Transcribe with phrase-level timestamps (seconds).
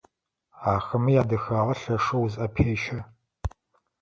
[0.73, 2.99] Ахэмэ ядэхагъэ лъэшэу узыӏэпещэ.